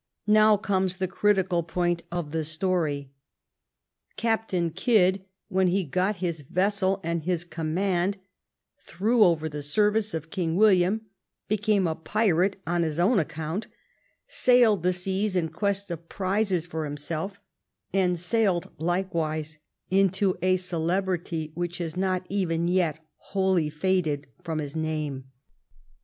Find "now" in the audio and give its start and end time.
0.25-0.57